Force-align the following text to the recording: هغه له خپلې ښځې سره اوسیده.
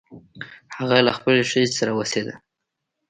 هغه 0.77 0.97
له 1.07 1.11
خپلې 1.17 1.41
ښځې 1.51 1.75
سره 1.79 1.91
اوسیده. 1.93 2.33